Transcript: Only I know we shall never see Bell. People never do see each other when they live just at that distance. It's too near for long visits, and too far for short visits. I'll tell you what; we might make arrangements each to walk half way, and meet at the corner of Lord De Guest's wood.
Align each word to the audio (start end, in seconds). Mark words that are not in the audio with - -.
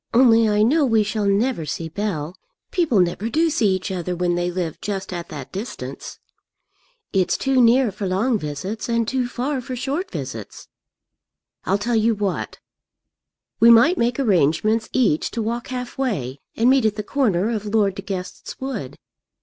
Only 0.15 0.49
I 0.49 0.63
know 0.63 0.83
we 0.83 1.03
shall 1.03 1.27
never 1.27 1.63
see 1.63 1.87
Bell. 1.87 2.35
People 2.71 2.99
never 3.01 3.29
do 3.29 3.51
see 3.51 3.75
each 3.75 3.91
other 3.91 4.15
when 4.15 4.33
they 4.33 4.49
live 4.49 4.81
just 4.81 5.13
at 5.13 5.29
that 5.29 5.51
distance. 5.51 6.17
It's 7.13 7.37
too 7.37 7.61
near 7.61 7.91
for 7.91 8.07
long 8.07 8.39
visits, 8.39 8.89
and 8.89 9.07
too 9.07 9.27
far 9.27 9.61
for 9.61 9.75
short 9.75 10.09
visits. 10.09 10.67
I'll 11.65 11.77
tell 11.77 11.95
you 11.97 12.15
what; 12.15 12.57
we 13.59 13.69
might 13.69 13.99
make 13.99 14.19
arrangements 14.19 14.89
each 14.91 15.29
to 15.29 15.41
walk 15.43 15.67
half 15.67 15.99
way, 15.99 16.39
and 16.55 16.67
meet 16.67 16.87
at 16.87 16.95
the 16.95 17.03
corner 17.03 17.51
of 17.51 17.67
Lord 17.67 17.93
De 17.93 18.01
Guest's 18.01 18.59
wood. 18.59 18.97